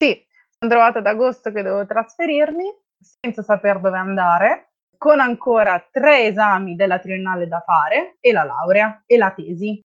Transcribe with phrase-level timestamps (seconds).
[0.00, 0.24] Sì,
[0.58, 2.64] sono trovata ad agosto che devo trasferirmi
[3.00, 9.02] senza saper dove andare, con ancora tre esami della triennale da fare e la laurea
[9.06, 9.80] e la tesi.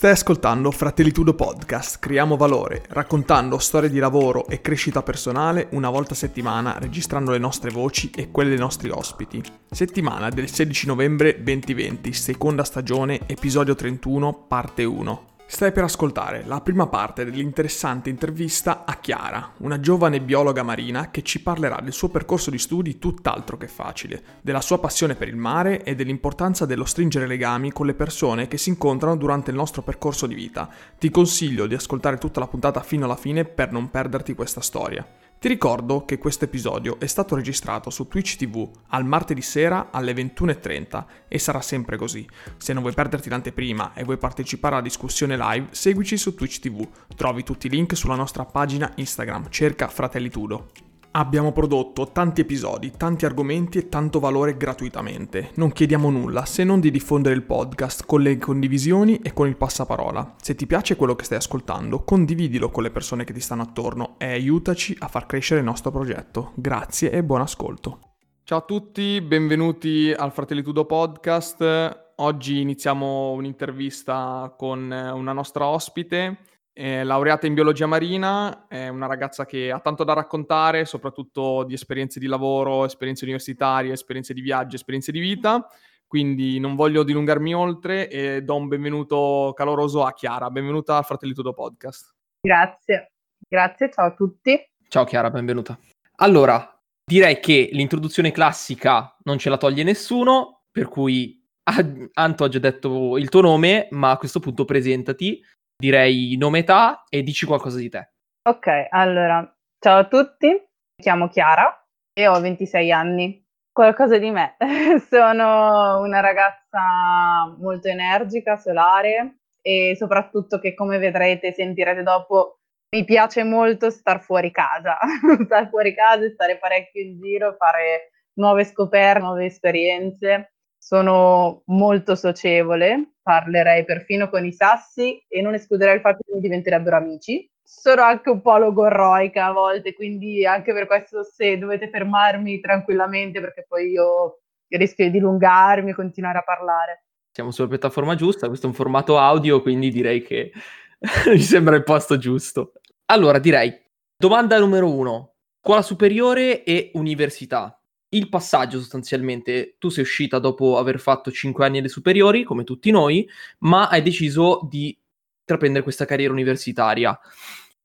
[0.00, 6.14] Stai ascoltando Fratellitudo Podcast, creiamo valore, raccontando storie di lavoro e crescita personale una volta
[6.14, 9.42] a settimana, registrando le nostre voci e quelle dei nostri ospiti.
[9.70, 15.24] Settimana del 16 novembre 2020, seconda stagione, episodio 31, parte 1.
[15.52, 21.22] Stai per ascoltare la prima parte dell'interessante intervista a Chiara, una giovane biologa marina che
[21.22, 25.34] ci parlerà del suo percorso di studi tutt'altro che facile, della sua passione per il
[25.34, 29.82] mare e dell'importanza dello stringere legami con le persone che si incontrano durante il nostro
[29.82, 30.68] percorso di vita.
[30.96, 35.04] Ti consiglio di ascoltare tutta la puntata fino alla fine per non perderti questa storia.
[35.40, 40.12] Ti ricordo che questo episodio è stato registrato su Twitch TV al martedì sera alle
[40.12, 42.28] 21.30 e sarà sempre così.
[42.58, 46.86] Se non vuoi perderti l'anteprima e vuoi partecipare alla discussione live, seguici su Twitch TV.
[47.16, 50.89] Trovi tutti i link sulla nostra pagina Instagram, cerca Fratelli Tudo.
[51.12, 55.50] Abbiamo prodotto tanti episodi, tanti argomenti e tanto valore gratuitamente.
[55.54, 59.56] Non chiediamo nulla se non di diffondere il podcast con le condivisioni e con il
[59.56, 60.36] passaparola.
[60.40, 64.14] Se ti piace quello che stai ascoltando, condividilo con le persone che ti stanno attorno
[64.18, 66.52] e aiutaci a far crescere il nostro progetto.
[66.54, 67.98] Grazie e buon ascolto.
[68.44, 72.12] Ciao a tutti, benvenuti al Fratelli Tudo Podcast.
[72.14, 76.38] Oggi iniziamo un'intervista con una nostra ospite
[76.72, 81.74] è laureata in biologia marina, è una ragazza che ha tanto da raccontare, soprattutto di
[81.74, 85.66] esperienze di lavoro, esperienze universitarie, esperienze di viaggio, esperienze di vita.
[86.06, 90.50] Quindi non voglio dilungarmi oltre e do un benvenuto caloroso a Chiara.
[90.50, 92.14] Benvenuta al Fratelli Tutto Podcast.
[92.40, 93.12] Grazie,
[93.48, 94.58] grazie, ciao a tutti.
[94.88, 95.78] Ciao Chiara, benvenuta.
[96.16, 101.40] Allora, direi che l'introduzione classica non ce la toglie nessuno, per cui
[102.14, 105.40] Anto ha già detto il tuo nome, ma a questo punto presentati
[105.80, 108.12] direi nome e età e dici qualcosa di te.
[108.48, 109.42] Ok, allora,
[109.80, 113.44] ciao a tutti, mi chiamo Chiara e ho 26 anni.
[113.72, 114.56] Qualcosa di me.
[115.08, 122.60] Sono una ragazza molto energica, solare e soprattutto che come vedrete e sentirete dopo
[122.94, 124.98] mi piace molto star fuori casa,
[125.44, 133.12] star fuori casa, stare parecchio in giro, fare nuove scoperte, nuove esperienze sono molto socievole,
[133.22, 137.48] parlerei perfino con i sassi e non escluderei il fatto che mi diventerebbero amici.
[137.62, 143.40] Sono anche un po' logorroica a volte, quindi anche per questo se dovete fermarmi tranquillamente
[143.40, 147.04] perché poi io rischio di dilungarmi e continuare a parlare.
[147.30, 150.50] Siamo sulla piattaforma giusta, questo è un formato audio, quindi direi che
[151.28, 152.72] mi sembra il posto giusto.
[153.04, 153.70] Allora, direi,
[154.16, 157.79] domanda numero uno, scuola superiore e università
[158.10, 162.90] il passaggio sostanzialmente, tu sei uscita dopo aver fatto 5 anni alle superiori, come tutti
[162.90, 163.28] noi,
[163.60, 164.96] ma hai deciso di
[165.40, 167.18] intraprendere questa carriera universitaria.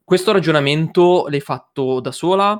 [0.04, 2.52] Questo ragionamento l'hai fatto da sola?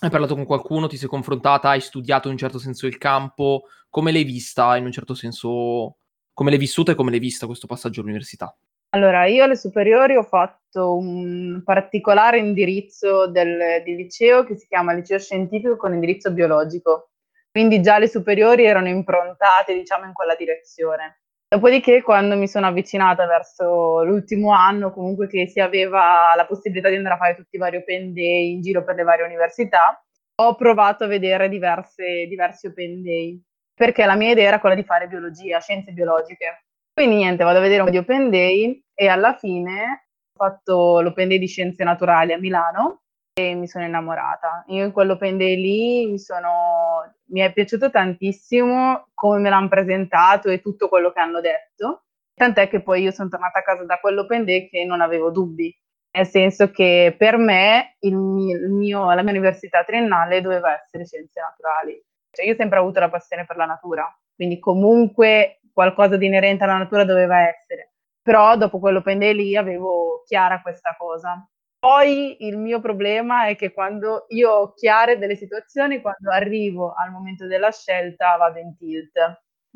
[0.00, 3.64] Hai parlato con qualcuno, ti sei confrontata, hai studiato in un certo senso il campo?
[3.88, 5.96] Come l'hai vista in un certo senso?
[6.32, 8.56] Come l'hai vissuta e come l'hai vista questo passaggio all'università?
[8.90, 14.94] Allora, io alle superiori ho fatto un particolare indirizzo del, di liceo che si chiama
[14.94, 17.10] liceo scientifico con indirizzo biologico,
[17.50, 21.20] quindi già le superiori erano improntate, diciamo, in quella direzione.
[21.48, 26.96] Dopodiché, quando mi sono avvicinata verso l'ultimo anno, comunque che si aveva la possibilità di
[26.96, 30.02] andare a fare tutti i vari open day in giro per le varie università,
[30.40, 33.42] ho provato a vedere diverse, diversi open day,
[33.74, 36.67] perché la mia idea era quella di fare biologia, scienze biologiche.
[36.98, 41.00] Quindi niente, vado a vedere un po' di open day e alla fine ho fatto
[41.00, 43.02] l'open day di scienze naturali a Milano
[43.34, 44.64] e mi sono innamorata.
[44.66, 50.48] Io in quell'open day lì mi, sono, mi è piaciuto tantissimo come me l'hanno presentato
[50.48, 52.06] e tutto quello che hanno detto.
[52.34, 55.72] Tant'è che poi io sono tornata a casa da quell'open day che non avevo dubbi,
[56.16, 62.04] nel senso che per me il mio, la mia università triennale doveva essere scienze naturali.
[62.32, 66.64] Cioè io ho sempre avuto la passione per la natura, quindi comunque qualcosa di inerente
[66.64, 67.92] alla natura doveva essere.
[68.20, 71.48] Però dopo quell'open day lì avevo chiara questa cosa.
[71.78, 77.12] Poi il mio problema è che quando io ho chiare delle situazioni, quando arrivo al
[77.12, 79.12] momento della scelta vado in tilt,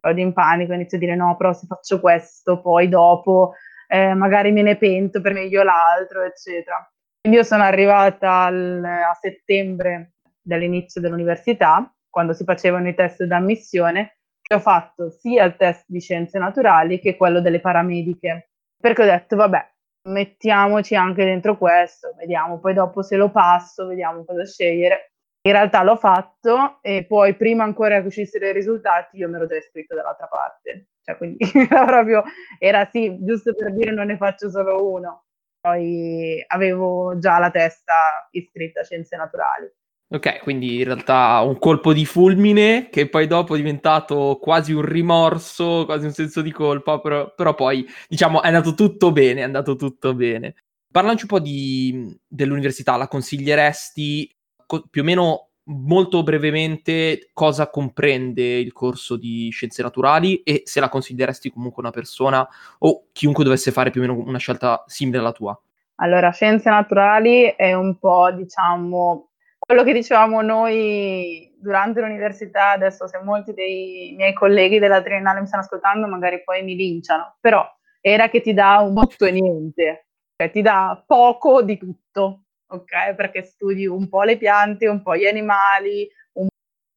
[0.02, 3.54] vado in panico, inizio a dire no, però se faccio questo, poi dopo
[3.86, 6.84] eh, magari me ne pento per meglio l'altro, eccetera.
[7.20, 14.16] Quindi io sono arrivata al, a settembre dall'inizio dell'università, quando si facevano i test d'ammissione,
[14.54, 18.50] ho fatto sia il test di scienze naturali che quello delle paramediche,
[18.80, 19.70] perché ho detto, vabbè,
[20.08, 25.12] mettiamoci anche dentro questo, vediamo, poi dopo se lo passo, vediamo cosa scegliere.
[25.44, 29.46] In realtà l'ho fatto e poi prima ancora che uscissero i risultati io mi ero
[29.46, 30.88] già iscritto dall'altra parte.
[31.02, 31.38] Cioè, quindi
[31.68, 32.22] era proprio,
[32.58, 35.24] era sì, giusto per dire non ne faccio solo uno.
[35.60, 39.72] Poi avevo già la testa iscritta a scienze naturali.
[40.12, 44.82] Ok, quindi in realtà un colpo di fulmine che poi dopo è diventato quasi un
[44.82, 49.44] rimorso, quasi un senso di colpa, però, però poi diciamo è andato tutto bene, è
[49.44, 50.54] andato tutto bene.
[50.92, 54.30] Parlaci un po' di, dell'università, la consiglieresti
[54.66, 60.80] co- più o meno molto brevemente cosa comprende il corso di scienze naturali e se
[60.80, 62.46] la consiglieresti comunque una persona
[62.80, 65.58] o chiunque dovesse fare più o meno una scelta simile alla tua?
[65.96, 69.28] Allora, scienze naturali è un po', diciamo,
[69.72, 75.46] quello che dicevamo noi durante l'università, adesso se molti dei miei colleghi della triennale mi
[75.46, 77.66] stanno ascoltando, magari poi mi linciano, però
[78.02, 83.14] era che ti dà un botto e niente, cioè ti dà poco di tutto, ok?
[83.14, 86.48] Perché studi un po' le piante, un po' gli animali, un,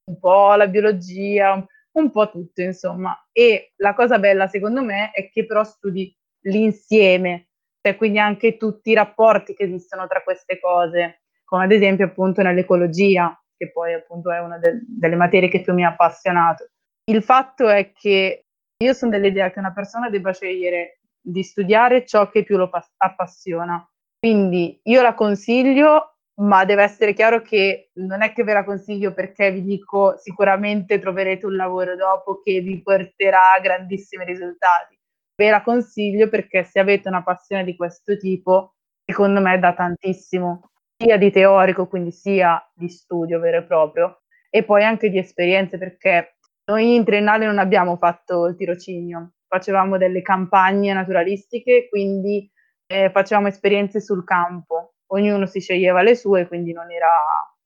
[0.10, 3.18] un po' la biologia, un, un po' tutto, insomma.
[3.32, 7.52] E la cosa bella, secondo me, è che però studi l'insieme,
[7.82, 12.42] cioè quindi anche tutti i rapporti che esistono tra queste cose come ad esempio appunto
[12.42, 16.70] nell'ecologia, che poi appunto è una de- delle materie che più mi ha appassionato.
[17.06, 18.46] Il fatto è che
[18.78, 22.86] io sono dell'idea che una persona debba scegliere di studiare ciò che più lo pa-
[22.98, 23.88] appassiona.
[24.20, 29.14] Quindi io la consiglio, ma deve essere chiaro che non è che ve la consiglio
[29.14, 34.98] perché vi dico sicuramente troverete un lavoro dopo che vi porterà grandissimi risultati.
[35.36, 38.76] Ve la consiglio perché se avete una passione di questo tipo,
[39.06, 44.64] secondo me dà tantissimo sia di teorico, quindi sia di studio vero e proprio, e
[44.64, 50.22] poi anche di esperienze, perché noi in triennale non abbiamo fatto il tirocinio, facevamo delle
[50.22, 52.50] campagne naturalistiche, quindi
[52.88, 57.12] eh, facevamo esperienze sul campo, ognuno si sceglieva le sue, quindi non era,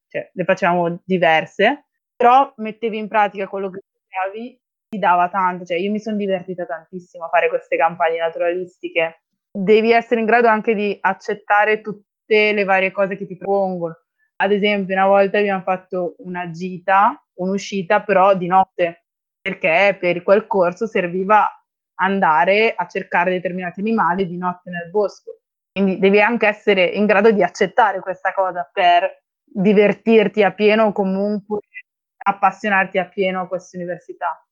[0.08, 1.86] cioè, le facevamo diverse,
[2.16, 6.66] però mettevi in pratica quello che studiavi, ti dava tanto, cioè io mi sono divertita
[6.66, 9.22] tantissimo a fare queste campagne naturalistiche.
[9.52, 13.98] Devi essere in grado anche di accettare tutti tutte le varie cose che ti propongono.
[14.38, 19.06] Ad esempio, una volta abbiamo fatto una gita, un'uscita però di notte,
[19.42, 21.50] perché per quel corso serviva
[21.96, 25.40] andare a cercare determinati animali di notte nel bosco.
[25.72, 30.92] Quindi devi anche essere in grado di accettare questa cosa per divertirti a pieno o
[30.92, 31.60] comunque
[32.18, 34.46] appassionarti a pieno a questa università.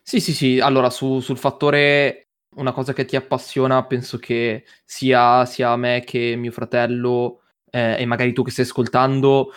[0.00, 0.60] Sì, sì, sì.
[0.60, 2.27] Allora, su, sul fattore
[2.58, 8.04] una cosa che ti appassiona, penso che sia, sia me che mio fratello eh, e
[8.06, 9.52] magari tu che stai ascoltando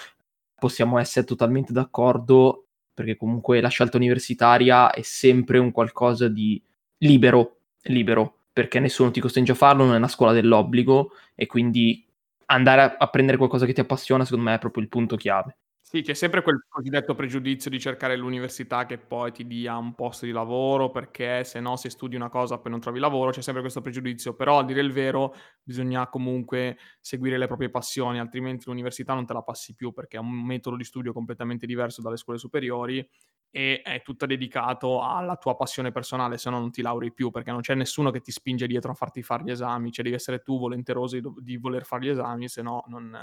[0.55, 6.61] possiamo essere totalmente d'accordo perché comunque la scelta universitaria è sempre un qualcosa di
[6.99, 12.05] libero, libero, perché nessuno ti costringe a farlo, non è una scuola dell'obbligo e quindi
[12.47, 15.55] andare a, a prendere qualcosa che ti appassiona secondo me è proprio il punto chiave.
[15.93, 20.25] Sì, c'è sempre quel cosiddetto pregiudizio di cercare l'università che poi ti dia un posto
[20.25, 23.61] di lavoro, perché se no se studi una cosa poi non trovi lavoro, c'è sempre
[23.61, 29.13] questo pregiudizio, però a dire il vero bisogna comunque seguire le proprie passioni, altrimenti l'università
[29.13, 32.39] non te la passi più perché è un metodo di studio completamente diverso dalle scuole
[32.39, 33.05] superiori
[33.49, 37.51] e è tutto dedicato alla tua passione personale, se no non ti lauri più, perché
[37.51, 40.39] non c'è nessuno che ti spinge dietro a farti fare gli esami, cioè devi essere
[40.41, 43.13] tu volenteroso di, di voler fare gli esami, se no non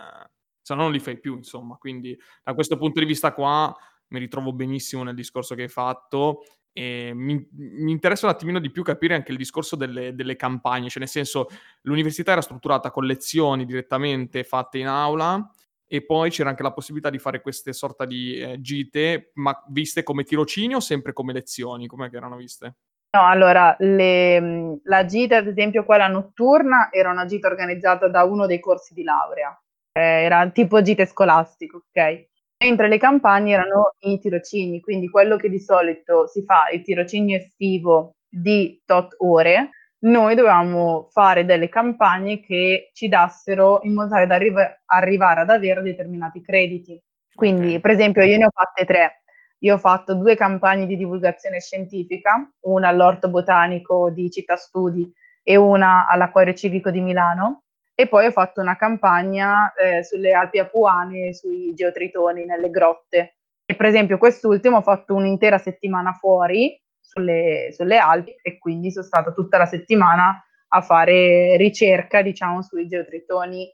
[0.69, 1.77] se no non li fai più, insomma.
[1.77, 3.75] Quindi da questo punto di vista qua
[4.09, 8.71] mi ritrovo benissimo nel discorso che hai fatto e mi, mi interessa un attimino di
[8.71, 11.49] più capire anche il discorso delle, delle, campagne, cioè nel senso
[11.83, 15.51] l'università era strutturata con lezioni direttamente fatte in aula
[15.87, 20.03] e poi c'era anche la possibilità di fare queste sorta di eh, gite, ma viste
[20.03, 21.87] come tirocinio o sempre come lezioni?
[21.87, 22.77] Com'è che erano viste?
[23.11, 28.45] No, allora, le, la gita, ad esempio quella notturna, era una gita organizzata da uno
[28.45, 29.59] dei corsi di laurea
[29.99, 32.27] eh, era tipo gite scolastico, ok?
[32.65, 37.37] Mentre le campagne erano i tirocini, quindi quello che di solito si fa, il tirocinio
[37.37, 44.27] estivo di tot ore, noi dovevamo fare delle campagne che ci dassero in modo tale
[44.27, 44.55] da arri-
[44.87, 47.01] arrivare ad avere determinati crediti.
[47.35, 49.23] Quindi, per esempio, io ne ho fatte tre.
[49.61, 55.11] Io ho fatto due campagne di divulgazione scientifica, una all'Orto Botanico di Città Studi
[55.43, 57.65] e una all'Acquario Civico di Milano,
[58.01, 63.39] e poi ho fatto una campagna eh, sulle Alpi Apuane, sui geotritoni nelle grotte.
[63.65, 69.05] E per esempio quest'ultimo ho fatto un'intera settimana fuori sulle, sulle Alpi e quindi sono
[69.05, 73.69] stata tutta la settimana a fare ricerca, diciamo, sui geotritoni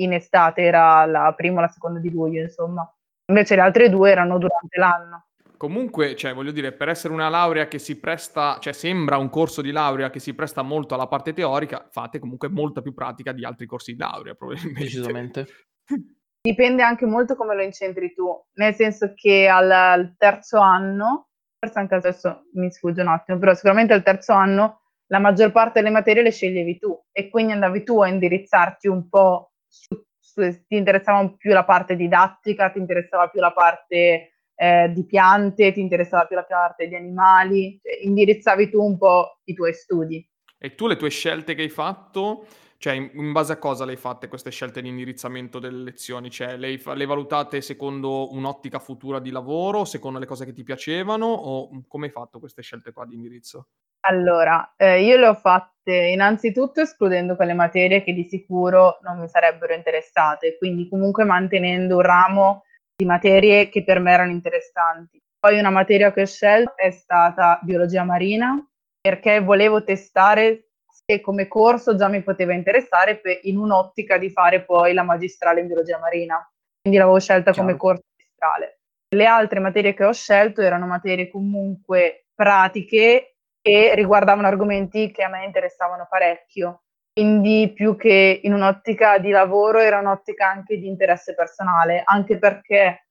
[0.00, 2.86] in estate, era la prima o la seconda di luglio, insomma.
[3.30, 5.29] Invece le altre due erano durante l'anno.
[5.60, 9.60] Comunque, cioè, voglio dire, per essere una laurea che si presta, cioè sembra un corso
[9.60, 13.44] di laurea che si presta molto alla parte teorica, fate comunque molta più pratica di
[13.44, 14.80] altri corsi di laurea, probabilmente.
[14.80, 15.46] Decisamente.
[16.40, 21.78] Dipende anche molto come lo incentri tu, nel senso che al, al terzo anno, forse
[21.78, 25.92] anche adesso mi sfugge un attimo, però sicuramente al terzo anno la maggior parte delle
[25.92, 30.76] materie le sceglievi tu e quindi andavi tu a indirizzarti un po' su, su ti
[30.76, 34.29] interessava più la parte didattica, ti interessava più la parte
[34.60, 39.38] eh, di piante, ti interessava più la parte di animali, cioè, indirizzavi tu un po'
[39.44, 40.28] i tuoi studi.
[40.58, 42.44] E tu le tue scelte che hai fatto,
[42.76, 46.28] cioè in, in base a cosa le hai fatte queste scelte di indirizzamento delle lezioni?
[46.28, 51.24] Cioè le hai valutate secondo un'ottica futura di lavoro, secondo le cose che ti piacevano
[51.24, 53.68] o come hai fatto queste scelte qua di indirizzo?
[54.00, 59.28] Allora, eh, io le ho fatte innanzitutto escludendo quelle materie che di sicuro non mi
[59.28, 62.64] sarebbero interessate, quindi comunque mantenendo un ramo
[63.00, 65.18] di materie che per me erano interessanti.
[65.38, 68.62] Poi una materia che ho scelto è stata biologia marina
[69.00, 74.64] perché volevo testare se come corso già mi poteva interessare per, in un'ottica di fare
[74.64, 76.46] poi la magistrale in biologia marina.
[76.82, 77.64] Quindi l'avevo scelta Ciao.
[77.64, 78.80] come corso magistrale.
[79.14, 85.28] Le altre materie che ho scelto erano materie comunque pratiche e riguardavano argomenti che a
[85.30, 86.82] me interessavano parecchio.
[87.12, 93.04] Quindi più che in un'ottica di lavoro era un'ottica anche di interesse personale, anche perché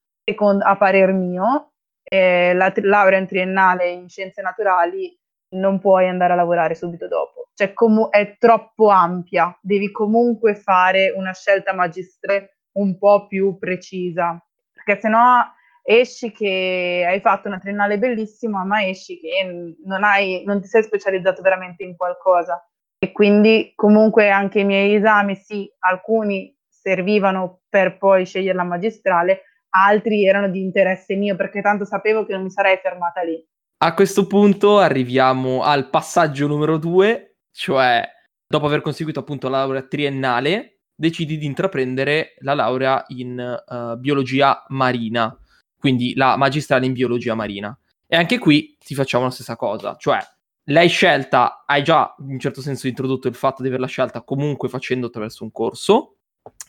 [0.62, 1.72] a parer mio
[2.04, 5.18] eh, la tri- laurea in triennale in scienze naturali
[5.56, 11.12] non puoi andare a lavorare subito dopo, cioè com- è troppo ampia, devi comunque fare
[11.16, 14.40] una scelta magistrale un po' più precisa,
[14.72, 15.44] perché sennò
[15.82, 20.84] esci che hai fatto una triennale bellissima, ma esci che non, hai, non ti sei
[20.84, 22.64] specializzato veramente in qualcosa
[23.00, 29.44] e quindi comunque anche i miei esami, sì, alcuni servivano per poi scegliere la magistrale,
[29.70, 33.42] altri erano di interesse mio perché tanto sapevo che non mi sarei fermata lì.
[33.82, 38.06] A questo punto arriviamo al passaggio numero due, cioè
[38.46, 44.66] dopo aver conseguito appunto la laurea triennale, decidi di intraprendere la laurea in uh, biologia
[44.70, 45.34] marina,
[45.78, 47.78] quindi la magistrale in biologia marina.
[48.06, 50.20] E anche qui ti facciamo la stessa cosa, cioè
[50.70, 54.70] l'hai scelta, hai già in un certo senso introdotto il fatto di averla scelta comunque
[54.70, 56.16] facendo attraverso un corso.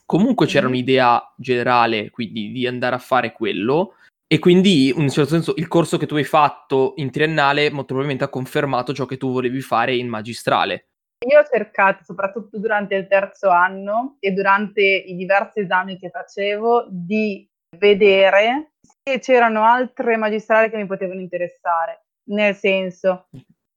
[0.04, 0.74] Comunque c'era mm-hmm.
[0.74, 3.94] un'idea generale, quindi di andare a fare quello.
[4.26, 7.86] E quindi, in un certo senso, il corso che tu hai fatto in triennale molto
[7.86, 10.86] probabilmente ha confermato ciò che tu volevi fare in magistrale.
[11.28, 16.86] Io ho cercato, soprattutto durante il terzo anno e durante i diversi esami che facevo,
[16.88, 22.06] di vedere se c'erano altre magistrali che mi potevano interessare.
[22.30, 23.26] Nel senso,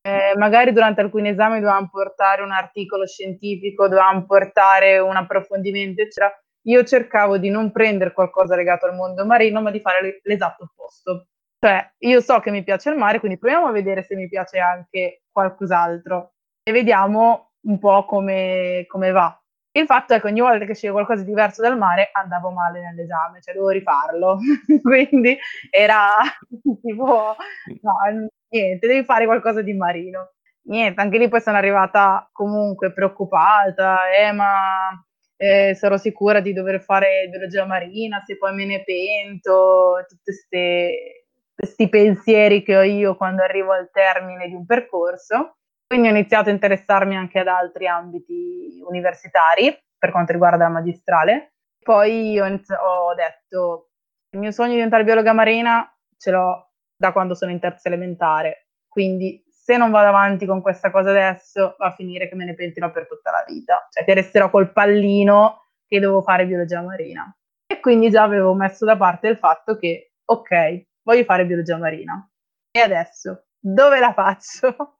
[0.05, 6.37] eh, magari durante alcuni esami dovevamo portare un articolo scientifico, dovevamo portare un approfondimento, eccetera.
[6.65, 11.27] Io cercavo di non prendere qualcosa legato al mondo marino, ma di fare l'esatto opposto.
[11.59, 14.59] Cioè, io so che mi piace il mare, quindi proviamo a vedere se mi piace
[14.59, 19.42] anche qualcos'altro e vediamo un po' come, come va.
[19.75, 22.79] Il fatto è che ogni volta che sceglievo qualcosa di diverso dal mare andavo male
[22.79, 24.37] nell'esame, cioè dovevo rifarlo.
[24.83, 25.35] quindi
[25.71, 26.09] era
[26.81, 27.35] tipo,
[27.81, 30.33] no, niente, devi fare qualcosa di marino.
[30.65, 34.89] Niente, anche lì poi sono arrivata comunque preoccupata, eh, ma
[35.37, 40.31] eh, sarò sicura di dover fare biologia marina, se poi me ne pento, tutti
[41.55, 45.57] questi pensieri che ho io quando arrivo al termine di un percorso.
[45.93, 51.53] Quindi ho iniziato a interessarmi anche ad altri ambiti universitari per quanto riguarda la magistrale.
[51.77, 53.91] Poi ho, inizi- ho detto,
[54.31, 58.69] il mio sogno di diventare biologa marina ce l'ho da quando sono in terza elementare.
[58.87, 62.55] Quindi se non vado avanti con questa cosa adesso, va a finire che me ne
[62.55, 63.87] pentirò per tutta la vita.
[63.91, 67.31] Cioè che resterò col pallino che devo fare biologia marina.
[67.67, 72.27] E quindi già avevo messo da parte il fatto che, ok, voglio fare biologia marina.
[72.71, 74.97] E adesso, dove la faccio?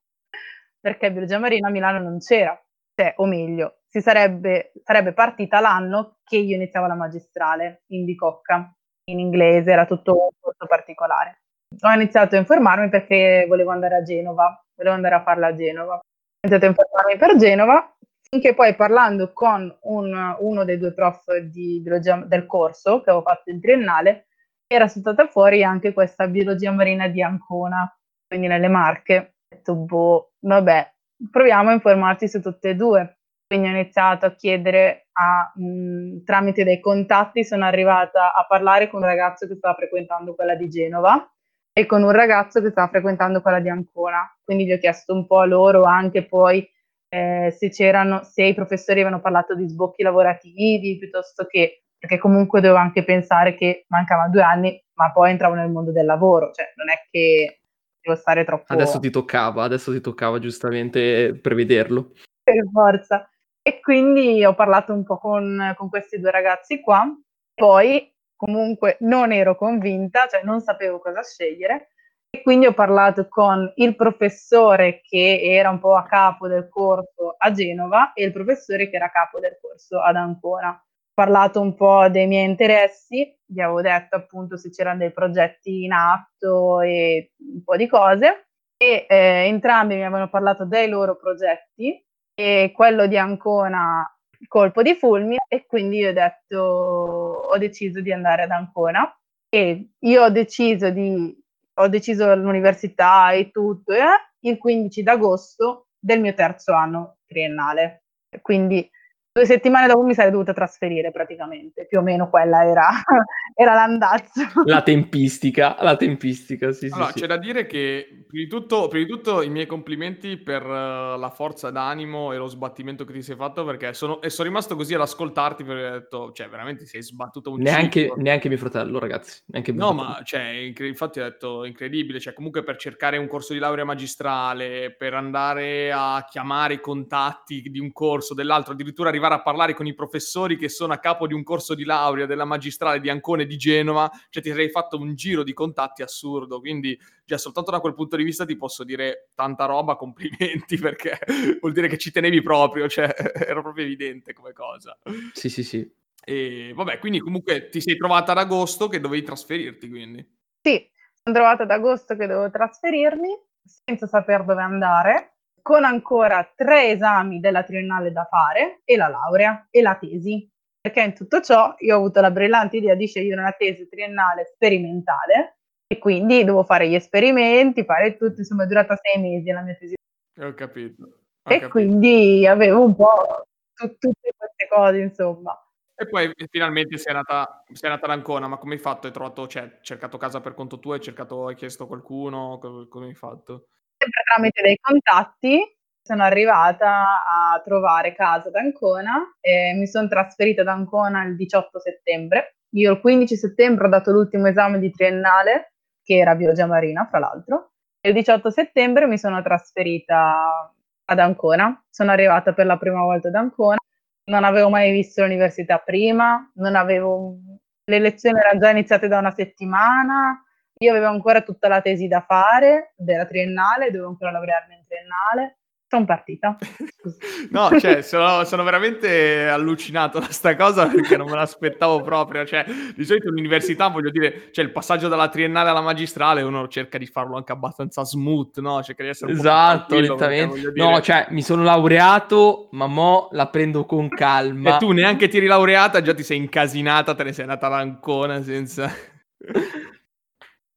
[0.83, 2.61] Perché biologia marina a Milano non c'era.
[2.93, 8.75] Cioè, o meglio, si sarebbe, sarebbe partita l'anno che io iniziavo la magistrale in Bicocca,
[9.05, 11.43] in inglese, era tutto un corso particolare
[11.81, 15.95] ho iniziato a informarmi perché volevo andare a Genova, volevo andare a farla a Genova.
[15.95, 17.95] Ho iniziato a informarmi per Genova,
[18.29, 23.25] finché poi parlando con un, uno dei due prof di biologia del corso che avevo
[23.25, 24.27] fatto in triennale,
[24.67, 27.91] era saltata fuori anche questa biologia marina di Ancona,
[28.27, 29.17] quindi nelle Marche.
[29.17, 30.93] Ho detto, boh, vabbè,
[31.31, 33.17] proviamo a informarci su tutte e due.
[33.45, 39.01] Quindi ho iniziato a chiedere a, mh, tramite dei contatti, sono arrivata a parlare con
[39.01, 41.29] un ragazzo che stava frequentando quella di Genova
[41.71, 44.27] e con un ragazzo che stava frequentando quella di Ancona.
[44.43, 46.67] Quindi gli ho chiesto un po' a loro anche poi
[47.09, 52.59] eh, se c'erano, se i professori avevano parlato di sbocchi lavorativi piuttosto che perché comunque
[52.59, 56.73] dovevo anche pensare che mancavano due anni, ma poi entravo nel mondo del lavoro, cioè
[56.75, 57.61] non è che
[58.03, 58.65] devo stare troppo...
[58.67, 62.11] Adesso ti toccava, adesso ti toccava giustamente prevederlo.
[62.43, 63.29] Per forza.
[63.61, 67.07] E quindi ho parlato un po' con, con questi due ragazzi qua,
[67.53, 71.91] poi comunque non ero convinta, cioè non sapevo cosa scegliere,
[72.29, 77.35] e quindi ho parlato con il professore che era un po' a capo del corso
[77.37, 80.83] a Genova e il professore che era a capo del corso ad Ancona.
[81.13, 85.91] Parlato un po' dei miei interessi, gli avevo detto appunto se c'erano dei progetti in
[85.91, 92.03] atto e un po' di cose e eh, entrambi mi avevano parlato dei loro progetti
[92.33, 94.07] e quello di Ancona
[94.47, 99.15] colpo di fulmine e quindi ho detto ho deciso di andare ad Ancona.
[99.49, 101.41] E io ho deciso di
[101.75, 104.05] ho deciso l'università e tutto eh,
[104.41, 108.03] il 15 d'agosto del mio terzo anno triennale.
[108.41, 108.87] Quindi
[109.33, 112.89] due settimane dopo mi sarei dovuta trasferire praticamente, più o meno quella era,
[113.57, 114.43] era l'andazzo.
[114.65, 117.25] La tempistica, la tempistica, sì, allora, sì, c'è sì.
[117.27, 121.31] da dire che prima di, tutto, prima di tutto i miei complimenti per uh, la
[121.33, 124.93] forza d'animo e lo sbattimento che ti sei fatto perché sono, e sono rimasto così
[124.93, 129.41] ad ascoltarti perché ho detto, cioè veramente sei sbattuto un neanche, neanche mio fratello ragazzi.
[129.47, 130.15] Neanche mio no fratello.
[130.15, 133.83] ma cioè, incre- infatti ho detto incredibile, cioè comunque per cercare un corso di laurea
[133.83, 139.41] magistrale, per andare a chiamare i contatti di un corso, dell'altro, addirittura arrivare arrivare a
[139.41, 142.99] parlare con i professori che sono a capo di un corso di laurea della magistrale
[142.99, 147.37] di Ancone di Genova, cioè ti sarei fatto un giro di contatti assurdo, quindi già
[147.37, 151.17] soltanto da quel punto di vista ti posso dire tanta roba, complimenti, perché
[151.59, 153.13] vuol dire che ci tenevi proprio, cioè
[153.47, 154.97] era proprio evidente come cosa.
[155.33, 155.89] Sì, sì, sì.
[156.25, 160.25] E vabbè, quindi comunque ti sei trovata ad agosto che dovevi trasferirti, quindi.
[160.61, 165.32] Sì, sono trovata ad agosto che dovevo trasferirmi senza sapere dove andare
[165.63, 170.47] con ancora tre esami della triennale da fare e la laurea e la tesi.
[170.79, 174.51] Perché in tutto ciò io ho avuto la brillante idea di scegliere una tesi triennale
[174.53, 179.61] sperimentale e quindi devo fare gli esperimenti, fare tutto, insomma è durata sei mesi la
[179.61, 179.95] mia tesi.
[180.41, 181.03] Ho capito.
[181.03, 181.69] Ho e capito.
[181.69, 185.57] quindi avevo un po' t- tutte queste cose, insomma.
[185.95, 189.07] E poi finalmente sei andata, sei andata ad Ancona, ma come hai fatto?
[189.07, 193.05] Hai trovato, cioè, cercato casa per conto tuo, hai cercato, hai chiesto a qualcuno, come
[193.05, 193.67] hai fatto?
[194.03, 200.61] Sempre tramite dei contatti sono arrivata a trovare casa ad Ancona e mi sono trasferita
[200.61, 202.57] ad Ancona il 18 settembre.
[202.71, 207.19] Io il 15 settembre ho dato l'ultimo esame di triennale, che era biologia marina, fra
[207.19, 210.73] l'altro, e il 18 settembre mi sono trasferita
[211.05, 211.81] ad Ancona.
[211.89, 213.77] Sono arrivata per la prima volta ad Ancona.
[214.25, 217.37] Non avevo mai visto l'università prima, avevo...
[217.85, 220.42] le lezioni erano già iniziate da una settimana,
[220.83, 225.57] io avevo ancora tutta la tesi da fare della triennale, dovevo ancora laurearmi in triennale.
[225.93, 226.57] Sono partita.
[227.51, 232.43] no, cioè, sono, sono, veramente allucinato da sta cosa perché non me l'aspettavo proprio.
[232.47, 232.65] Cioè,
[232.95, 237.05] di solito all'università, voglio dire, cioè, il passaggio dalla triennale alla magistrale, uno cerca di
[237.05, 238.81] farlo anche abbastanza smooth, no?
[238.81, 240.71] Cerca di essere esatto, lentamente.
[240.71, 240.73] Dire...
[240.73, 244.77] No, cioè, mi sono laureato, ma mo la prendo con calma.
[244.77, 248.41] E tu neanche ti eri laureata, già ti sei incasinata, te ne sei andata all'ancona
[248.41, 248.91] senza...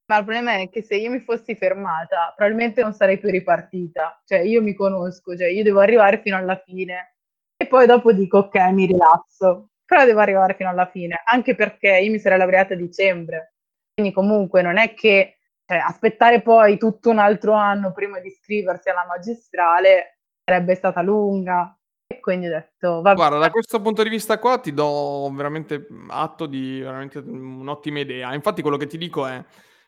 [0.09, 4.23] Ma il problema è che se io mi fossi fermata, probabilmente non sarei più ripartita.
[4.25, 7.17] Cioè, io mi conosco, cioè io devo arrivare fino alla fine.
[7.57, 9.71] E poi dopo dico, ok, mi rilasso.
[9.85, 13.55] Però devo arrivare fino alla fine, anche perché io mi sarei laureata a dicembre.
[13.95, 18.89] Quindi comunque non è che cioè, aspettare poi tutto un altro anno prima di iscriversi
[18.89, 21.77] alla magistrale sarebbe stata lunga.
[22.09, 25.89] E quindi ho detto, va Guarda, da questo punto di vista qua ti do veramente
[26.09, 28.33] atto di veramente un'ottima idea.
[28.35, 29.43] Infatti quello che ti dico è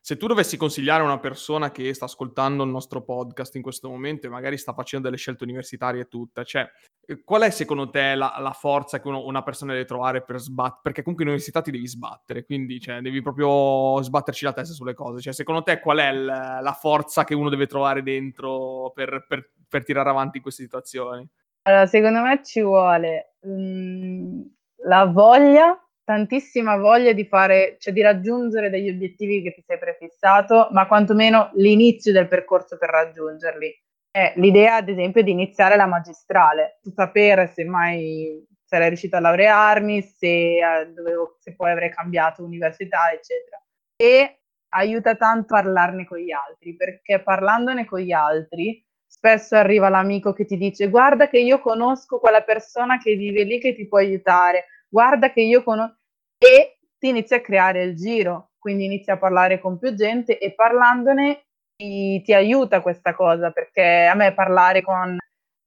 [0.08, 3.90] se tu dovessi consigliare a una persona che sta ascoltando il nostro podcast in questo
[3.90, 6.66] momento e magari sta facendo delle scelte universitarie e cioè,
[7.04, 10.38] eh, qual è secondo te la, la forza che uno, una persona deve trovare per
[10.38, 10.80] sbattere?
[10.84, 14.94] Perché comunque in università ti devi sbattere, quindi cioè, devi proprio sbatterci la testa sulle
[14.94, 15.20] cose.
[15.20, 19.50] Cioè, secondo te qual è l- la forza che uno deve trovare dentro per, per,
[19.68, 21.28] per tirare avanti in queste situazioni?
[21.64, 24.40] Allora, secondo me ci vuole mh, mm,
[24.86, 30.68] la voglia tantissima voglia di fare, cioè di raggiungere degli obiettivi che ti sei prefissato,
[30.70, 33.70] ma quantomeno l'inizio del percorso per raggiungerli.
[34.10, 40.00] È l'idea, ad esempio, di iniziare la magistrale, sapere se mai sarei riuscita a laurearmi,
[40.00, 43.62] se, eh, dovevo, se poi avrei cambiato università, eccetera.
[43.94, 44.40] E
[44.70, 50.32] aiuta tanto a parlarne con gli altri, perché parlandone con gli altri spesso arriva l'amico
[50.32, 53.98] che ti dice guarda che io conosco quella persona che vive lì che ti può
[53.98, 55.97] aiutare, guarda che io conosco
[56.38, 60.54] e ti inizi a creare il giro, quindi inizi a parlare con più gente e
[60.54, 61.42] parlandone
[61.76, 65.16] ti, ti aiuta questa cosa, perché a me parlare con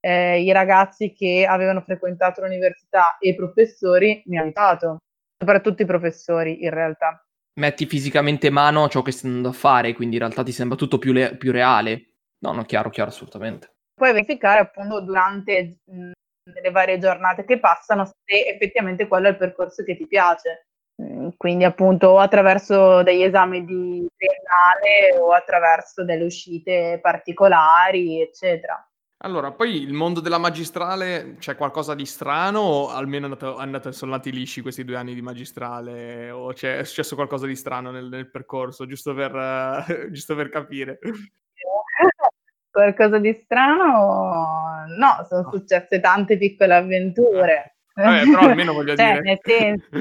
[0.00, 4.98] eh, i ragazzi che avevano frequentato l'università e i professori mi ha aiutato.
[5.38, 7.24] soprattutto i professori in realtà.
[7.60, 10.76] Metti fisicamente mano a ciò che stai andando a fare, quindi in realtà ti sembra
[10.76, 12.14] tutto più, le- più reale.
[12.38, 13.74] No, no, chiaro, chiaro, assolutamente.
[13.94, 16.10] Puoi verificare appunto durante mh,
[16.44, 20.66] le varie giornate che passano se effettivamente quello è il percorso che ti piace.
[21.02, 28.86] Mm, quindi appunto o attraverso degli esami di triennale o attraverso delle uscite particolari, eccetera.
[29.24, 34.12] Allora, poi il mondo della magistrale c'è qualcosa di strano o almeno andato, andato- sono
[34.12, 38.08] andati lisci questi due anni di magistrale o c'è, è successo qualcosa di strano nel,
[38.08, 40.98] nel percorso, giusto per, eh, giusto per capire?
[42.72, 44.86] Qualcosa di strano?
[44.96, 47.76] No, sono successe tante piccole avventure.
[47.94, 49.20] Vabbè, però almeno voglio Cioè, dire...
[49.20, 49.86] nel senso,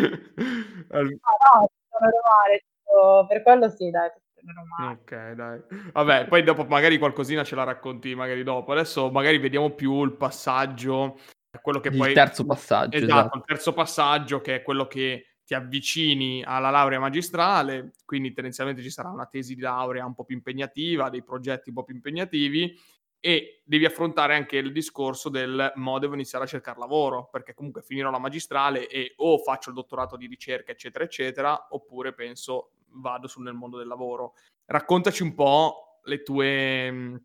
[0.91, 4.09] Al- no, no, sono normale, tipo, per quello sì, dai,
[4.41, 4.99] normale.
[5.01, 5.91] Ok, dai.
[5.91, 8.71] Vabbè, poi dopo magari qualcosina ce la racconti magari dopo.
[8.71, 11.17] Adesso magari vediamo più il passaggio,
[11.61, 12.13] quello che Il poi...
[12.13, 13.37] terzo passaggio, Esatto, esatto.
[13.37, 18.89] il terzo passaggio che è quello che ti avvicini alla laurea magistrale, quindi tendenzialmente ci
[18.89, 22.73] sarà una tesi di laurea un po' più impegnativa, dei progetti un po' più impegnativi
[23.19, 27.81] e devi affrontare anche il discorso del mo devo iniziare a cercare lavoro, perché comunque
[27.81, 33.27] finirò la magistrale e o faccio il dottorato di ricerca, eccetera, eccetera, oppure penso vado
[33.27, 34.35] sul nel mondo del lavoro.
[34.63, 37.21] Raccontaci un po' le tue,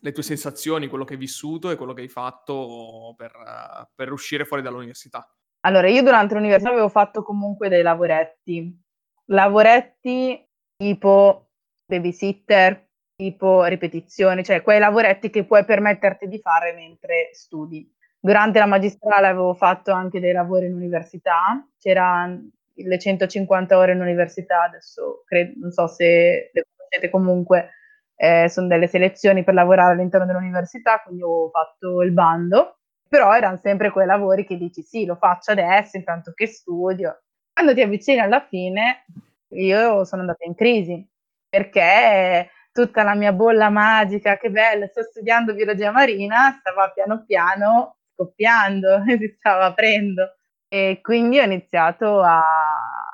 [0.00, 4.44] le tue sensazioni, quello che hai vissuto e quello che hai fatto per, per uscire
[4.44, 5.26] fuori dall'università.
[5.62, 8.78] Allora, io durante l'università avevo fatto comunque dei lavoretti.
[9.26, 10.42] Lavoretti
[10.76, 11.50] tipo
[11.86, 17.86] babysitter, tipo ripetizioni, cioè quei lavoretti che puoi permetterti di fare mentre studi.
[18.18, 24.00] Durante la magistrale avevo fatto anche dei lavori in università, c'erano le 150 ore in
[24.00, 27.70] università, adesso credo, non so se le conoscete comunque,
[28.16, 32.79] eh, sono delle selezioni per lavorare all'interno dell'università, quindi ho fatto il bando
[33.10, 37.22] però erano sempre quei lavori che dici sì, lo faccio adesso intanto che studio.
[37.52, 39.04] Quando ti avvicini alla fine,
[39.54, 41.04] io sono andata in crisi
[41.48, 47.96] perché tutta la mia bolla magica, che bella, sto studiando biologia marina, stava piano piano
[48.14, 50.36] scoppiando, si stava aprendo.
[50.68, 52.40] E quindi ho iniziato a,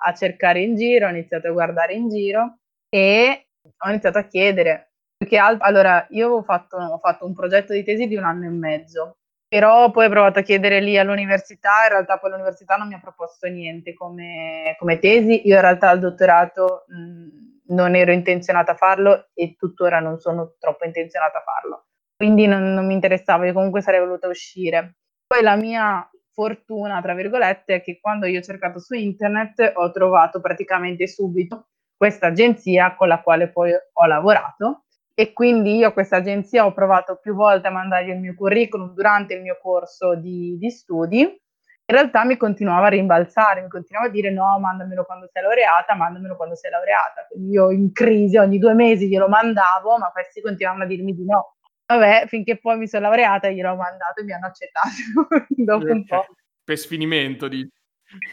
[0.04, 2.59] a cercare in giro, ho iniziato a guardare in giro
[2.90, 3.46] e
[3.78, 4.90] ho iniziato a chiedere.
[5.16, 8.50] Perché, allora, io ho fatto, ho fatto un progetto di tesi di un anno e
[8.50, 9.16] mezzo
[9.48, 13.00] però poi ho provato a chiedere lì all'università, in realtà poi l'università non mi ha
[13.00, 18.76] proposto niente come, come tesi, io in realtà al dottorato mh, non ero intenzionata a
[18.76, 23.52] farlo e tuttora non sono troppo intenzionata a farlo, quindi non, non mi interessava, io
[23.52, 24.96] comunque sarei voluta uscire.
[25.26, 29.90] Poi la mia fortuna, tra virgolette, è che quando io ho cercato su internet ho
[29.90, 34.85] trovato praticamente subito questa agenzia con la quale poi ho lavorato
[35.18, 38.92] e quindi io a questa agenzia ho provato più volte a mandargli il mio curriculum
[38.92, 41.20] durante il mio corso di, di, studi.
[41.20, 45.94] In realtà mi continuava a rimbalzare, mi continuava a dire no, mandamelo quando sei laureata,
[45.94, 47.26] mandamelo quando sei laureata.
[47.31, 51.24] Quindi io in crisi ogni due mesi glielo mandavo, ma questi continuavano a dirmi di
[51.24, 51.57] no.
[51.87, 54.90] Vabbè, finché poi mi sono laureata gliel'ho mandato e mi hanno accettato
[55.48, 56.26] dopo un po'.
[56.62, 57.66] Per sfinimento di...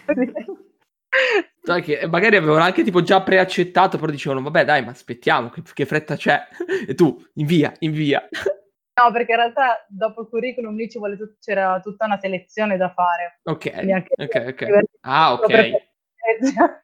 [1.62, 5.62] Sai che magari avevano anche tipo già preaccettato, però dicevano vabbè dai, ma aspettiamo, che,
[5.74, 6.42] che fretta c'è?
[6.88, 8.28] e tu, invia, invia.
[9.02, 13.40] No, perché in realtà dopo il curriculum lì tut- c'era tutta una selezione da fare.
[13.44, 13.72] Ok,
[14.18, 14.80] ok, ok.
[15.02, 15.92] Ah, ok.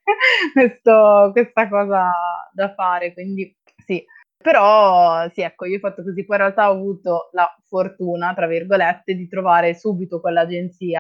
[0.51, 2.11] Questo, questa cosa
[2.51, 4.03] da fare, quindi sì.
[4.41, 8.47] Però sì, ecco, io ho fatto così, poi in realtà ho avuto la fortuna, tra
[8.47, 10.99] virgolette, di trovare subito quell'agenzia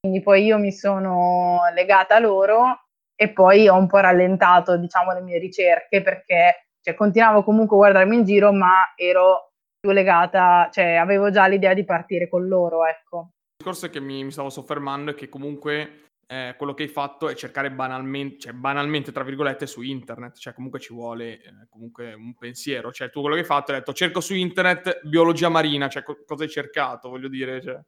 [0.00, 5.12] quindi poi io mi sono legata a loro e poi ho un po' rallentato, diciamo,
[5.12, 10.70] le mie ricerche perché cioè, continuavo comunque a guardarmi in giro, ma ero più legata,
[10.72, 13.28] cioè avevo già l'idea di partire con loro, ecco.
[13.60, 17.28] Il discorso che mi, mi stavo soffermando è che comunque eh, quello che hai fatto
[17.28, 22.14] è cercare banalmente, cioè banalmente tra virgolette su internet, cioè comunque ci vuole eh, comunque
[22.14, 25.88] un pensiero, cioè tu quello che hai fatto hai detto cerco su internet biologia marina,
[25.88, 27.78] cioè co- cosa hai cercato, voglio dire, cioè.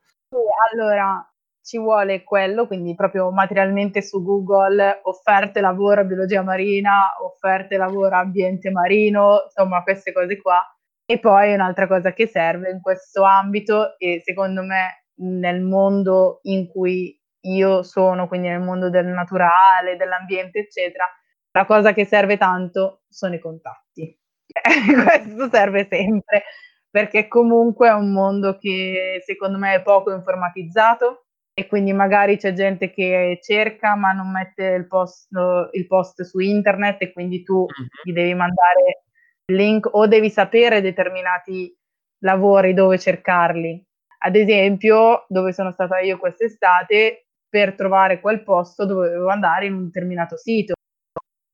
[0.73, 1.32] Allora,
[1.63, 8.71] ci vuole quello, quindi proprio materialmente su Google, offerte lavoro biologia marina, offerte lavoro ambiente
[8.71, 10.61] marino, insomma queste cose qua.
[11.05, 16.69] E poi un'altra cosa che serve in questo ambito e secondo me nel mondo in
[16.69, 21.09] cui io sono, quindi nel mondo del naturale, dell'ambiente, eccetera,
[21.53, 24.17] la cosa che serve tanto sono i contatti.
[25.05, 26.45] Questo serve sempre,
[26.91, 31.22] perché comunque è un mondo che secondo me è poco informatizzato,
[31.55, 35.29] e quindi magari c'è gente che cerca ma non mette il post,
[35.73, 37.89] il post su internet e quindi tu mm-hmm.
[38.05, 39.05] gli devi mandare
[39.47, 41.75] il link o devi sapere determinati
[42.21, 43.85] lavori dove cercarli.
[44.25, 49.85] Ad esempio, dove sono stata io quest'estate, per trovare quel posto dovevo andare in un
[49.87, 50.73] determinato sito.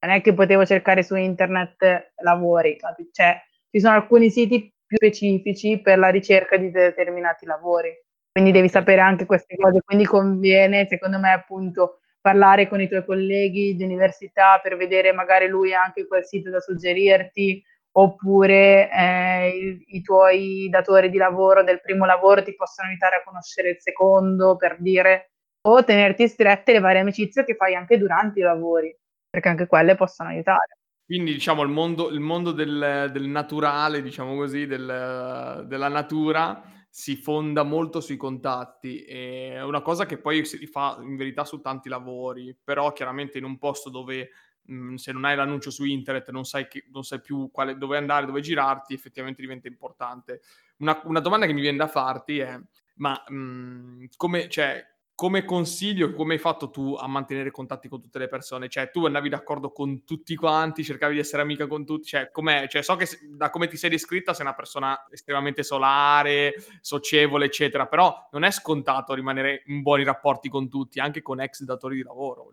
[0.01, 2.79] Non è che potevo cercare su internet lavori,
[3.11, 7.91] cioè ci sono alcuni siti più specifici per la ricerca di determinati lavori.
[8.31, 13.05] Quindi devi sapere anche queste cose, quindi conviene, secondo me, appunto, parlare con i tuoi
[13.05, 17.62] colleghi di università per vedere magari lui anche quel sito da suggerirti,
[17.93, 23.23] oppure eh, i, i, tuoi datori di lavoro del primo lavoro ti possono aiutare a
[23.25, 28.41] conoscere il secondo, per dire, o tenerti strette le varie amicizie che fai anche durante
[28.41, 28.95] i lavori,
[29.29, 30.77] perché anche quelle possono aiutare.
[31.05, 36.62] Quindi diciamo il mondo, il mondo del, del, naturale, diciamo così, del, della natura
[36.99, 39.03] si fonda molto sui contatti.
[39.05, 43.45] È una cosa che poi si fa in verità su tanti lavori, però chiaramente in
[43.45, 44.31] un posto dove
[44.63, 47.79] mh, mhmm, se non hai l'annuncio su internet non sai, che, non sai più quale,
[47.79, 50.41] dove andare, dove girarti, effettivamente diventa importante.
[50.79, 52.59] Una, una domanda che mi viene da farti è,
[52.97, 54.85] ma mh, mhmm, come, cioè,
[55.19, 58.69] come consiglio, come hai fatto tu a mantenere contatti con tutte le persone?
[58.69, 62.11] Cioè, tu andavi d'accordo con tutti quanti, cercavi di essere amica con tutti?
[62.11, 62.69] Cioè, com'è?
[62.69, 67.87] Cioè, so che da come ti sei descritta sei una persona estremamente solare, socievole, eccetera,
[67.87, 72.05] però non è scontato rimanere in buoni rapporti con tutti, anche con ex datori di
[72.05, 72.53] lavoro.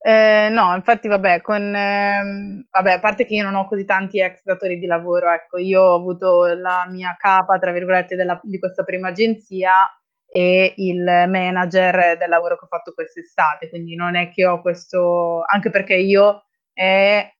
[0.00, 4.20] Eh, no, infatti, vabbè, con, ehm, vabbè, a parte che io non ho così tanti
[4.20, 8.58] ex datori di lavoro, ecco, io ho avuto la mia capa, tra virgolette, della, di
[8.58, 9.86] questa prima agenzia
[10.34, 15.42] e il manager del lavoro che ho fatto quest'estate, quindi non è che ho questo,
[15.44, 17.30] anche perché io è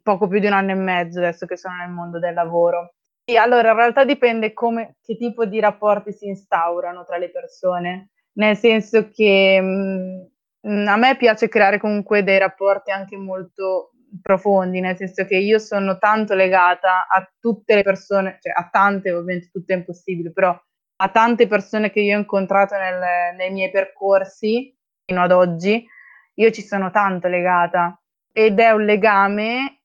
[0.00, 2.94] poco più di un anno e mezzo adesso che sono nel mondo del lavoro.
[3.24, 8.10] E allora in realtà dipende come, che tipo di rapporti si instaurano tra le persone,
[8.34, 10.28] nel senso che mh,
[10.68, 13.90] mm, a me piace creare comunque dei rapporti anche molto
[14.22, 19.10] profondi, nel senso che io sono tanto legata a tutte le persone, cioè a tante,
[19.10, 20.56] ovviamente tutte è impossibile, però
[20.96, 25.86] a tante persone che io ho incontrato nel, nei miei percorsi fino ad oggi,
[26.34, 28.00] io ci sono tanto legata
[28.32, 29.80] ed è un legame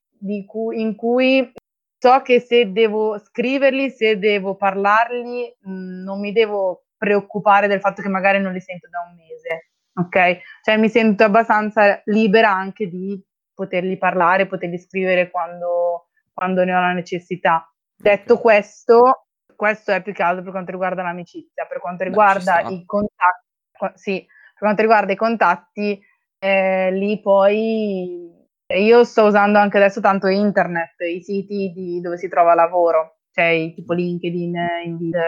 [0.46, 1.52] cui, in cui
[1.98, 8.02] so che se devo scriverli, se devo parlarli, mh, non mi devo preoccupare del fatto
[8.02, 10.40] che magari non li sento da un mese, ok?
[10.62, 13.20] Cioè mi sento abbastanza libera anche di
[13.54, 17.72] poterli parlare, poterli scrivere quando, quando ne ho la necessità.
[17.96, 19.26] Detto questo,
[19.62, 23.46] questo è più che altro per quanto riguarda l'amicizia, per quanto riguarda Beh, i contatti,
[23.94, 26.02] sì, per quanto riguarda i contatti,
[26.40, 28.28] eh, lì poi
[28.66, 33.72] io sto usando anche adesso tanto internet, i siti di, dove si trova lavoro, cioè
[33.72, 35.22] tipo LinkedIn, Indeed.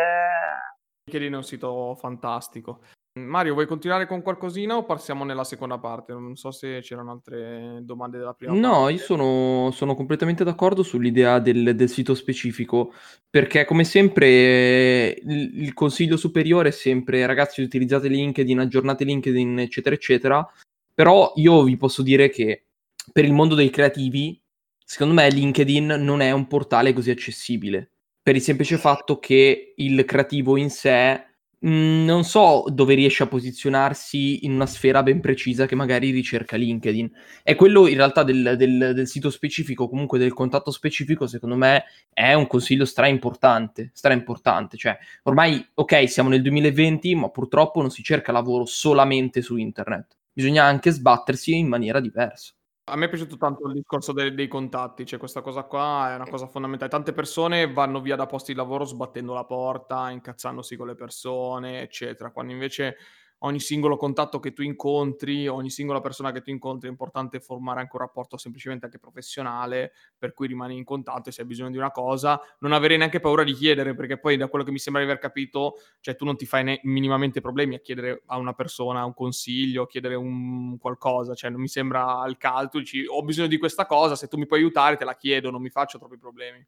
[1.04, 2.80] LinkedIn è un sito fantastico.
[3.16, 6.12] Mario, vuoi continuare con qualcosina o passiamo nella seconda parte?
[6.12, 8.92] Non so se c'erano altre domande della prima No, parte.
[8.94, 12.92] io sono, sono completamente d'accordo sull'idea del, del sito specifico,
[13.30, 19.94] perché come sempre il, il consiglio superiore è sempre ragazzi utilizzate LinkedIn, aggiornate LinkedIn, eccetera,
[19.94, 20.52] eccetera,
[20.92, 22.64] però io vi posso dire che
[23.12, 24.42] per il mondo dei creativi,
[24.84, 30.04] secondo me LinkedIn non è un portale così accessibile, per il semplice fatto che il
[30.04, 31.26] creativo in sé
[31.64, 36.56] Mhmm, non so dove riesce a posizionarsi in una sfera ben precisa che magari ricerca
[36.58, 37.10] LinkedIn.
[37.42, 41.84] E quello in realtà del, del, del sito specifico, comunque del contatto specifico, secondo me
[42.12, 44.76] è un consiglio stra importante, stra importante.
[44.76, 50.18] Cioè, ormai, ok, siamo nel 2020, ma purtroppo non si cerca lavoro solamente su internet.
[50.34, 52.52] Bisogna anche sbattersi in maniera diversa.
[52.88, 56.14] A me è piaciuto tanto il discorso de dei contatti, cioè questa cosa qua è
[56.16, 56.90] una cosa fondamentale.
[56.90, 61.80] Tante persone vanno via da posti di lavoro sbattendo la porta, incazzandosi con le persone,
[61.80, 62.98] eccetera, quando invece
[63.38, 67.80] ogni singolo contatto che tu incontri, ogni singola persona che tu incontri, è importante formare
[67.80, 71.70] anche un rapporto semplicemente anche professionale, per cui rimani in contatto e se hai bisogno
[71.70, 74.78] di una cosa, non avere neanche paura di chiedere, perché poi da quello che mi
[74.78, 78.38] sembra di aver capito, cioè tu non ti fai ne- minimamente problemi a chiedere a
[78.38, 82.36] una persona un consiglio, a chiedere un qualcosa, cioè non mi sembra al
[82.70, 85.50] tu dici ho bisogno di questa cosa, se tu mi puoi aiutare te la chiedo,
[85.50, 86.64] non mi faccio troppi problemi.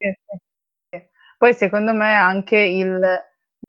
[1.37, 2.99] Poi secondo me anche il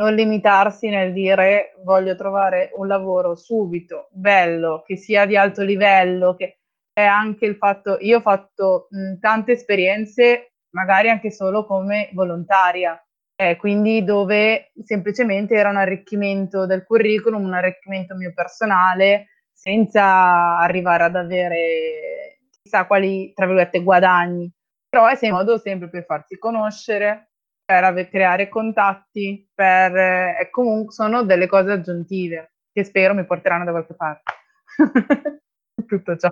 [0.01, 6.35] non limitarsi nel dire voglio trovare un lavoro subito, bello, che sia di alto livello,
[6.37, 6.61] che
[6.93, 13.01] è anche il fatto, io ho fatto mh, tante esperienze, magari anche solo come volontaria,
[13.35, 21.05] eh, quindi dove semplicemente era un arricchimento del curriculum, un arricchimento mio personale, senza arrivare
[21.05, 24.49] ad avere chissà quali, tra virgolette, guadagni,
[24.89, 27.28] però è un modo sempre per farsi conoscere,
[27.69, 33.73] per creare contatti, per, eh, comunque sono delle cose aggiuntive che spero mi porteranno da
[33.73, 34.23] qualche parte.
[35.87, 36.31] Tutto ciò.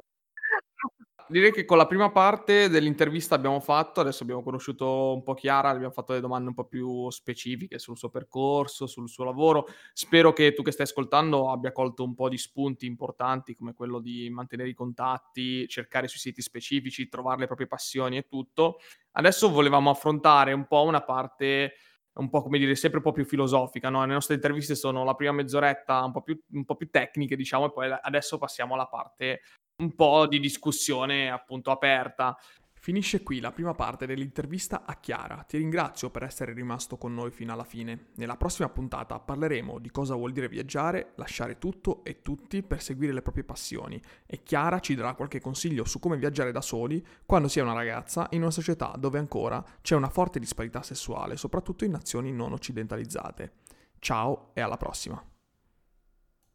[1.28, 5.70] Direi che con la prima parte dell'intervista abbiamo fatto, adesso abbiamo conosciuto un po' Chiara,
[5.70, 9.66] abbiamo fatto delle domande un po' più specifiche sul suo percorso, sul suo lavoro.
[9.92, 14.00] Spero che tu che stai ascoltando abbia colto un po' di spunti importanti come quello
[14.00, 18.78] di mantenere i contatti, cercare sui siti specifici, trovare le proprie passioni e tutto.
[19.12, 21.74] Adesso volevamo affrontare un po' una parte
[22.16, 24.00] un po' come dire, sempre un po' più filosofica, no?
[24.06, 27.66] Le nostre interviste sono la prima mezz'oretta un po' più, un po più tecniche, diciamo,
[27.66, 29.40] e poi adesso passiamo alla parte
[29.78, 32.36] un po' di discussione appunto aperta.
[32.78, 35.42] Finisce qui la prima parte dell'intervista a Chiara.
[35.42, 38.10] Ti ringrazio per essere rimasto con noi fino alla fine.
[38.14, 43.12] Nella prossima puntata parleremo di cosa vuol dire viaggiare, lasciare tutto e tutti per seguire
[43.12, 47.48] le proprie passioni e Chiara ci darà qualche consiglio su come viaggiare da soli quando
[47.48, 51.84] si è una ragazza in una società dove ancora c'è una forte disparità sessuale, soprattutto
[51.84, 53.52] in nazioni non occidentalizzate.
[53.98, 55.35] Ciao e alla prossima.